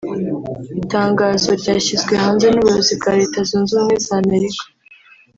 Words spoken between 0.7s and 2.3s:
Itangazo ryashyizwe